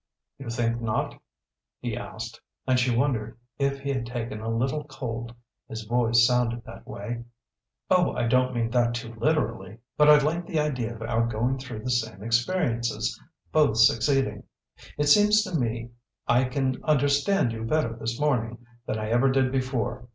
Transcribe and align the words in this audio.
"You 0.39 0.49
think 0.49 0.81
not?" 0.81 1.21
he 1.79 1.95
asked 1.95 2.41
and 2.65 2.79
she 2.79 2.89
wondered 2.89 3.37
if 3.59 3.81
he 3.81 3.91
had 3.93 4.07
taken 4.07 4.41
a 4.41 4.49
little 4.49 4.83
cold; 4.85 5.35
his 5.69 5.83
voice 5.83 6.25
sounded 6.25 6.63
that 6.65 6.87
way. 6.87 7.23
"Oh 7.91 8.13
I 8.15 8.25
don't 8.25 8.55
mean 8.55 8.71
that 8.71 8.95
too 8.95 9.13
literally. 9.13 9.77
But 9.97 10.09
I 10.09 10.17
like 10.17 10.47
the 10.47 10.59
idea 10.59 10.95
of 10.95 11.03
our 11.03 11.27
going 11.27 11.59
through 11.59 11.83
the 11.83 11.91
same 11.91 12.23
experiences 12.23 13.21
both 13.51 13.77
succeeding. 13.77 14.41
It 14.97 15.05
seems 15.05 15.43
to 15.43 15.53
me 15.53 15.91
I 16.27 16.45
can 16.45 16.83
understand 16.83 17.51
you 17.51 17.63
better 17.63 17.95
this 17.95 18.19
morning 18.19 18.65
than 18.87 18.97
I 18.97 19.11
ever 19.11 19.29
did 19.29 19.51
before. 19.51 20.07